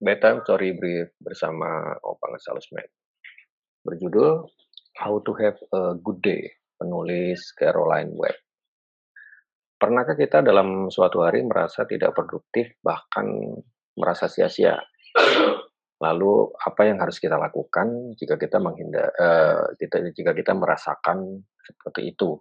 Bedtime 0.00 0.40
Story 0.48 0.72
Brief 0.80 1.12
bersama 1.20 1.92
Opang 2.00 2.32
Salesman. 2.40 2.88
Berjudul 3.84 4.48
How 4.96 5.20
to 5.20 5.32
Have 5.36 5.60
a 5.76 5.92
Good 6.00 6.24
Day, 6.24 6.56
penulis 6.80 7.52
Caroline 7.52 8.08
Webb. 8.16 8.40
Pernahkah 9.76 10.16
kita 10.16 10.40
dalam 10.40 10.88
suatu 10.88 11.20
hari 11.20 11.44
merasa 11.44 11.84
tidak 11.84 12.16
produktif, 12.16 12.80
bahkan 12.80 13.28
merasa 13.92 14.24
sia-sia? 14.24 14.80
Lalu 16.00 16.48
apa 16.56 16.80
yang 16.88 16.96
harus 17.04 17.20
kita 17.20 17.36
lakukan 17.36 18.16
jika 18.16 18.40
kita 18.40 18.56
menghindar, 18.56 19.12
kita, 19.76 20.00
jika 20.16 20.32
kita 20.32 20.56
merasakan 20.56 21.44
seperti 21.60 22.16
itu? 22.16 22.40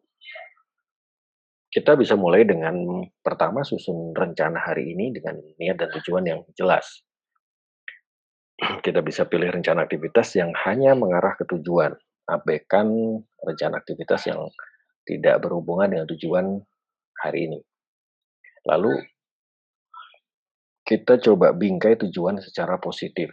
Kita 1.68 2.00
bisa 2.00 2.16
mulai 2.16 2.48
dengan 2.48 3.04
pertama 3.20 3.68
susun 3.68 4.16
rencana 4.16 4.64
hari 4.64 4.96
ini 4.96 5.12
dengan 5.12 5.36
niat 5.60 5.76
dan 5.76 5.92
tujuan 5.92 6.24
yang 6.24 6.40
jelas 6.56 7.04
kita 8.86 9.00
bisa 9.00 9.26
pilih 9.26 9.50
rencana 9.50 9.88
aktivitas 9.88 10.36
yang 10.36 10.52
hanya 10.68 10.96
mengarah 10.96 11.36
ke 11.36 11.48
tujuan, 11.48 11.96
abaikan 12.28 13.20
rencana 13.40 13.80
aktivitas 13.80 14.28
yang 14.28 14.52
tidak 15.08 15.42
berhubungan 15.42 15.90
dengan 15.90 16.08
tujuan 16.12 16.46
hari 17.18 17.50
ini. 17.50 17.60
Lalu 18.68 19.00
kita 20.84 21.22
coba 21.22 21.54
bingkai 21.54 21.98
tujuan 22.08 22.42
secara 22.42 22.82
positif. 22.82 23.30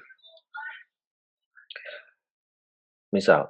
Misal, 3.12 3.48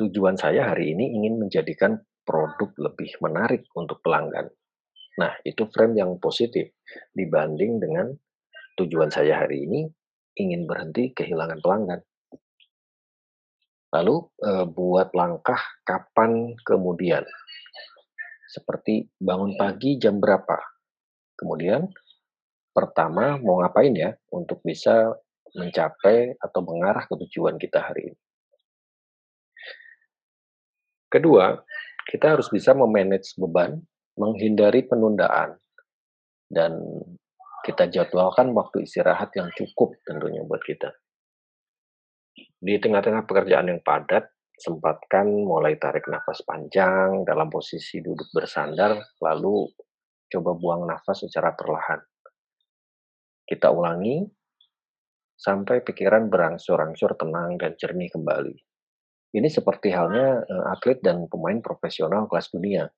tujuan 0.00 0.38
saya 0.40 0.72
hari 0.72 0.96
ini 0.96 1.12
ingin 1.12 1.36
menjadikan 1.36 2.00
produk 2.24 2.72
lebih 2.78 3.12
menarik 3.20 3.68
untuk 3.76 4.00
pelanggan. 4.00 4.48
Nah, 5.18 5.34
itu 5.44 5.66
frame 5.68 5.98
yang 5.98 6.16
positif 6.22 6.72
dibanding 7.12 7.82
dengan 7.82 8.06
tujuan 8.78 9.10
saya 9.10 9.44
hari 9.44 9.66
ini 9.66 9.90
ingin 10.38 10.64
berhenti 10.64 11.10
kehilangan 11.12 11.58
pelanggan. 11.58 12.00
Lalu 13.92 14.16
eh, 14.46 14.66
buat 14.70 15.10
langkah 15.12 15.60
kapan 15.82 16.54
kemudian. 16.62 17.26
Seperti 18.48 19.04
bangun 19.20 19.58
pagi 19.60 20.00
jam 20.00 20.22
berapa. 20.22 20.56
Kemudian 21.36 21.84
pertama 22.72 23.36
mau 23.42 23.60
ngapain 23.60 23.92
ya 23.92 24.14
untuk 24.32 24.62
bisa 24.62 25.12
mencapai 25.52 26.38
atau 26.38 26.60
mengarah 26.62 27.04
ke 27.04 27.14
tujuan 27.26 27.58
kita 27.58 27.82
hari 27.82 28.12
ini. 28.12 28.18
Kedua, 31.08 31.56
kita 32.04 32.36
harus 32.36 32.52
bisa 32.52 32.76
memanage 32.76 33.32
beban, 33.40 33.80
menghindari 34.20 34.84
penundaan, 34.84 35.56
dan 36.52 36.76
kita 37.68 37.84
jadwalkan 37.92 38.56
waktu 38.56 38.88
istirahat 38.88 39.28
yang 39.36 39.52
cukup 39.52 39.92
tentunya 40.08 40.40
buat 40.40 40.64
kita. 40.64 40.88
Di 42.56 42.80
tengah-tengah 42.80 43.28
pekerjaan 43.28 43.68
yang 43.68 43.84
padat, 43.84 44.24
sempatkan 44.56 45.28
mulai 45.28 45.76
tarik 45.76 46.08
nafas 46.08 46.40
panjang 46.48 47.28
dalam 47.28 47.52
posisi 47.52 48.00
duduk 48.00 48.32
bersandar, 48.32 48.96
lalu 49.20 49.68
coba 50.32 50.56
buang 50.56 50.82
nafas 50.88 51.28
secara 51.28 51.52
perlahan. 51.52 52.00
Kita 53.44 53.68
ulangi 53.68 54.24
sampai 55.36 55.84
pikiran 55.84 56.26
berangsur-angsur 56.32 57.20
tenang 57.20 57.60
dan 57.60 57.76
jernih 57.76 58.08
kembali. 58.08 58.56
Ini 59.28 59.48
seperti 59.52 59.92
halnya 59.92 60.40
eh, 60.40 60.72
atlet 60.72 61.04
dan 61.04 61.28
pemain 61.28 61.60
profesional 61.60 62.24
kelas 62.32 62.48
dunia. 62.48 62.88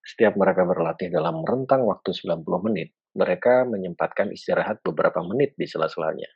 Setiap 0.00 0.34
mereka 0.36 0.64
berlatih 0.64 1.12
dalam 1.12 1.44
rentang 1.44 1.84
waktu 1.84 2.10
90 2.16 2.44
menit, 2.66 2.96
mereka 3.12 3.68
menyempatkan 3.68 4.32
istirahat 4.32 4.80
beberapa 4.80 5.20
menit 5.20 5.54
di 5.60 5.68
sela-selanya. 5.68 6.28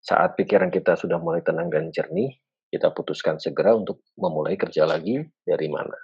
Saat 0.00 0.34
pikiran 0.34 0.72
kita 0.72 0.96
sudah 0.96 1.20
mulai 1.20 1.44
tenang 1.44 1.68
dan 1.68 1.92
jernih, 1.92 2.32
kita 2.72 2.90
putuskan 2.94 3.36
segera 3.36 3.76
untuk 3.76 4.00
memulai 4.16 4.56
kerja 4.56 4.88
lagi 4.88 5.20
dari 5.44 5.68
mana. 5.68 5.98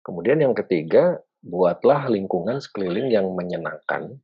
Kemudian 0.00 0.38
yang 0.38 0.54
ketiga, 0.54 1.18
buatlah 1.42 2.06
lingkungan 2.08 2.62
sekeliling 2.62 3.10
yang 3.10 3.26
menyenangkan 3.34 4.18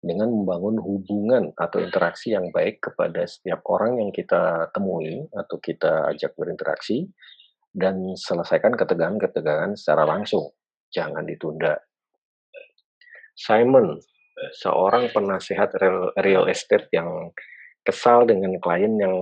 dengan 0.00 0.30
membangun 0.30 0.78
hubungan 0.78 1.44
atau 1.58 1.82
interaksi 1.82 2.30
yang 2.30 2.54
baik 2.54 2.78
kepada 2.78 3.26
setiap 3.26 3.66
orang 3.66 3.98
yang 3.98 4.10
kita 4.14 4.70
temui 4.70 5.26
atau 5.34 5.58
kita 5.58 6.14
ajak 6.14 6.38
berinteraksi 6.38 7.10
dan 7.76 8.16
selesaikan 8.16 8.72
ketegangan-ketegangan 8.72 9.76
secara 9.76 10.08
langsung. 10.08 10.56
Jangan 10.88 11.28
ditunda. 11.28 11.76
Simon, 13.36 14.00
seorang 14.56 15.12
penasehat 15.12 15.76
real, 16.16 16.48
estate 16.48 16.88
yang 16.96 17.36
kesal 17.84 18.24
dengan 18.24 18.56
klien 18.58 18.96
yang 18.96 19.14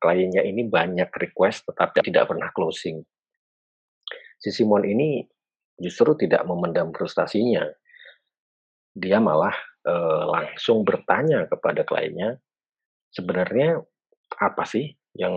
kliennya 0.00 0.42
ini 0.42 0.66
banyak 0.66 1.12
request 1.20 1.68
tetapi 1.68 2.00
tidak 2.02 2.32
pernah 2.32 2.48
closing. 2.56 3.04
Si 4.40 4.50
Simon 4.50 4.82
ini 4.88 5.22
justru 5.78 6.16
tidak 6.18 6.42
memendam 6.48 6.90
frustasinya. 6.90 7.62
Dia 8.96 9.22
malah 9.22 9.54
e, 9.86 9.94
langsung 10.26 10.82
bertanya 10.82 11.46
kepada 11.46 11.86
kliennya, 11.86 12.42
sebenarnya 13.14 13.78
apa 14.40 14.64
sih 14.66 14.90
yang 15.14 15.32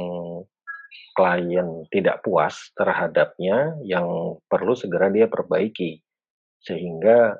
klien 1.15 1.87
tidak 1.89 2.19
puas 2.21 2.75
terhadapnya 2.75 3.79
yang 3.87 4.37
perlu 4.51 4.75
segera 4.75 5.07
dia 5.07 5.31
perbaiki 5.31 6.03
sehingga 6.59 7.39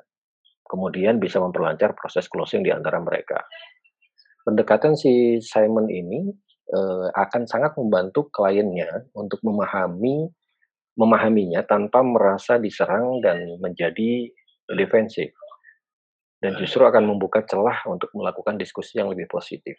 kemudian 0.66 1.20
bisa 1.20 1.38
memperlancar 1.38 1.92
proses 1.92 2.26
closing 2.26 2.62
di 2.64 2.72
antara 2.72 2.98
mereka. 2.98 3.42
Pendekatan 4.46 4.94
si 4.94 5.42
Simon 5.42 5.90
ini 5.90 6.30
uh, 6.72 7.10
akan 7.14 7.50
sangat 7.50 7.74
membantu 7.76 8.30
kliennya 8.30 9.10
untuk 9.14 9.42
memahami 9.42 10.30
memahaminya 10.96 11.60
tanpa 11.68 12.00
merasa 12.00 12.56
diserang 12.56 13.20
dan 13.20 13.60
menjadi 13.60 14.32
defensif. 14.72 15.30
Dan 16.40 16.56
justru 16.56 16.84
akan 16.84 17.04
membuka 17.04 17.44
celah 17.44 17.84
untuk 17.88 18.12
melakukan 18.16 18.56
diskusi 18.56 18.96
yang 18.96 19.12
lebih 19.12 19.28
positif. 19.28 19.76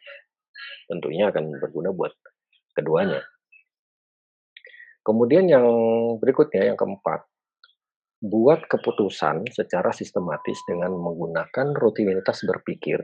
Tentunya 0.86 1.30
akan 1.30 1.58
berguna 1.58 1.90
buat 1.94 2.14
keduanya. 2.74 3.22
Kemudian 5.08 5.48
yang 5.48 5.64
berikutnya, 6.20 6.68
yang 6.68 6.76
keempat, 6.76 7.24
buat 8.20 8.68
keputusan 8.68 9.48
secara 9.56 9.96
sistematis 9.96 10.60
dengan 10.68 10.92
menggunakan 11.00 11.72
rutinitas 11.80 12.44
berpikir 12.44 13.00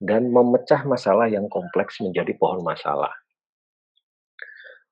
dan 0.00 0.32
memecah 0.32 0.88
masalah 0.88 1.28
yang 1.28 1.44
kompleks 1.52 2.00
menjadi 2.00 2.32
pohon 2.40 2.64
masalah. 2.64 3.12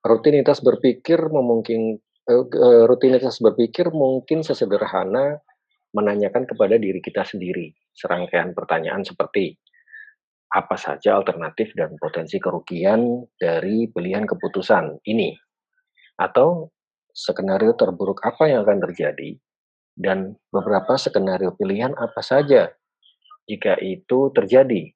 Rutinitas 0.04 0.60
berpikir 0.60 1.16
memungkin 1.32 1.96
eh, 2.28 2.84
rutinitas 2.84 3.40
berpikir 3.40 3.88
mungkin 3.88 4.44
sesederhana 4.44 5.40
menanyakan 5.96 6.44
kepada 6.44 6.76
diri 6.76 7.00
kita 7.00 7.24
sendiri 7.24 7.72
serangkaian 7.96 8.52
pertanyaan 8.52 9.00
seperti 9.00 9.56
apa 10.50 10.76
saja 10.76 11.16
alternatif 11.16 11.72
dan 11.72 11.94
potensi 11.96 12.36
kerugian 12.36 13.22
dari 13.38 13.88
pilihan 13.88 14.26
keputusan 14.26 15.00
ini 15.08 15.32
atau 16.14 16.70
skenario 17.14 17.74
terburuk 17.78 18.22
apa 18.26 18.50
yang 18.50 18.66
akan 18.66 18.82
terjadi 18.90 19.38
dan 19.94 20.34
beberapa 20.50 20.98
skenario 20.98 21.54
pilihan 21.54 21.94
apa 21.94 22.18
saja 22.20 22.74
jika 23.46 23.78
itu 23.78 24.34
terjadi. 24.34 24.90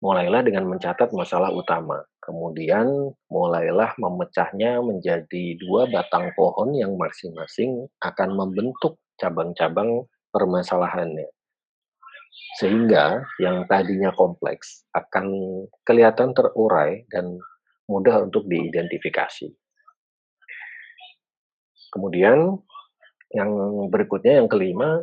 Mulailah 0.00 0.40
dengan 0.40 0.64
mencatat 0.64 1.12
masalah 1.12 1.52
utama, 1.52 2.00
kemudian 2.24 3.12
mulailah 3.28 3.92
memecahnya 4.00 4.80
menjadi 4.80 5.60
dua 5.60 5.92
batang 5.92 6.32
pohon 6.32 6.72
yang 6.72 6.96
masing-masing 6.96 7.84
akan 8.00 8.32
membentuk 8.32 8.96
cabang-cabang 9.20 10.08
permasalahannya. 10.32 11.28
Sehingga 12.56 13.28
yang 13.44 13.68
tadinya 13.68 14.08
kompleks 14.16 14.88
akan 14.96 15.28
kelihatan 15.84 16.32
terurai 16.32 17.04
dan 17.12 17.36
mudah 17.84 18.24
untuk 18.24 18.48
diidentifikasi. 18.48 19.52
Kemudian 21.90 22.58
yang 23.34 23.50
berikutnya, 23.90 24.42
yang 24.42 24.48
kelima, 24.50 25.02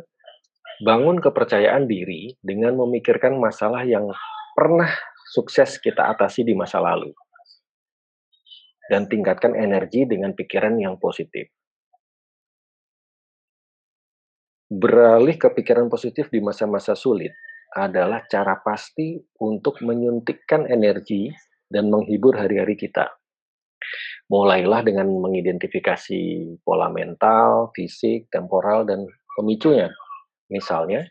bangun 0.84 1.20
kepercayaan 1.20 1.88
diri 1.88 2.36
dengan 2.40 2.76
memikirkan 2.76 3.36
masalah 3.36 3.84
yang 3.84 4.08
pernah 4.56 4.88
sukses 5.32 5.76
kita 5.80 6.08
atasi 6.12 6.44
di 6.44 6.56
masa 6.56 6.80
lalu. 6.80 7.12
Dan 8.88 9.04
tingkatkan 9.04 9.52
energi 9.52 10.08
dengan 10.08 10.32
pikiran 10.32 10.80
yang 10.80 10.96
positif. 10.96 11.52
Beralih 14.68 15.36
ke 15.36 15.48
pikiran 15.52 15.88
positif 15.88 16.28
di 16.28 16.40
masa-masa 16.44 16.92
sulit 16.92 17.32
adalah 17.72 18.24
cara 18.28 18.56
pasti 18.64 19.16
untuk 19.40 19.80
menyuntikkan 19.84 20.68
energi 20.68 21.28
dan 21.68 21.92
menghibur 21.92 22.36
hari-hari 22.36 22.76
kita. 22.80 23.12
Mulailah 24.28 24.84
dengan 24.84 25.08
mengidentifikasi 25.08 26.20
pola 26.60 26.92
mental, 26.92 27.72
fisik, 27.72 28.28
temporal, 28.28 28.84
dan 28.84 29.08
pemicunya. 29.32 29.88
Misalnya, 30.52 31.08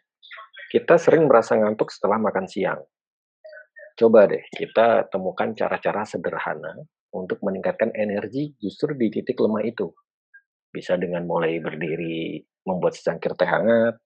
kita 0.70 1.02
sering 1.02 1.26
merasa 1.26 1.58
ngantuk 1.58 1.90
setelah 1.90 2.22
makan 2.22 2.46
siang. 2.46 2.82
Coba 3.98 4.30
deh 4.30 4.46
kita 4.54 5.10
temukan 5.10 5.58
cara-cara 5.58 6.06
sederhana 6.06 6.78
untuk 7.10 7.42
meningkatkan 7.42 7.90
energi 7.98 8.54
justru 8.62 8.94
di 8.94 9.10
titik 9.10 9.42
lemah 9.42 9.66
itu. 9.66 9.90
Bisa 10.70 10.94
dengan 11.02 11.26
mulai 11.26 11.58
berdiri, 11.58 12.38
membuat 12.70 12.94
secangkir 12.94 13.34
teh 13.34 13.50
hangat, 13.50 13.98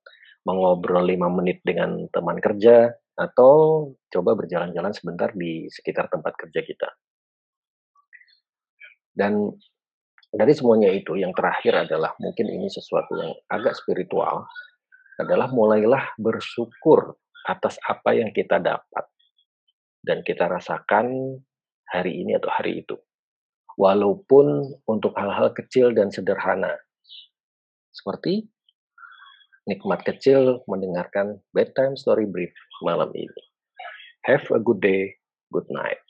mengobrol 0.47 1.03
5 1.03 1.37
menit 1.41 1.59
dengan 1.67 2.07
teman 2.07 2.39
kerja, 2.39 2.87
atau 3.19 3.85
coba 4.07 4.31
berjalan-jalan 4.39 4.95
sebentar 4.95 5.35
di 5.35 5.67
sekitar 5.67 6.07
tempat 6.07 6.39
kerja 6.39 6.63
kita. 6.63 6.89
Dan 9.11 9.51
dari 10.31 10.53
semuanya 10.55 10.87
itu 10.91 11.19
yang 11.19 11.35
terakhir 11.35 11.87
adalah 11.87 12.15
mungkin 12.17 12.47
ini 12.47 12.71
sesuatu 12.71 13.19
yang 13.19 13.35
agak 13.51 13.75
spiritual, 13.75 14.47
adalah 15.19 15.51
mulailah 15.51 16.15
bersyukur 16.17 17.19
atas 17.45 17.75
apa 17.85 18.15
yang 18.15 18.31
kita 18.31 18.61
dapat 18.61 19.05
dan 20.01 20.25
kita 20.25 20.49
rasakan 20.49 21.37
hari 21.89 22.25
ini 22.25 22.37
atau 22.37 22.49
hari 22.49 22.81
itu. 22.81 22.97
Walaupun 23.77 24.77
untuk 24.87 25.15
hal-hal 25.15 25.53
kecil 25.55 25.95
dan 25.95 26.11
sederhana. 26.11 26.75
Seperti 27.91 28.47
nikmat 29.69 30.01
kecil 30.03 30.63
mendengarkan 30.65 31.39
bedtime 31.53 31.95
story 31.95 32.27
brief 32.27 32.51
malam 32.81 33.09
ini. 33.13 33.41
Have 34.27 34.45
a 34.53 34.61
good 34.61 34.81
day, 34.81 35.17
good 35.49 35.65
night. 35.69 36.01